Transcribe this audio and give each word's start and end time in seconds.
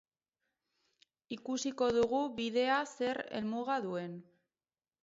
Ikusiko 1.37 1.91
dugu 1.99 2.23
bidea 2.41 2.79
zer 2.95 3.25
helmuga 3.31 3.79
duen. 3.89 4.19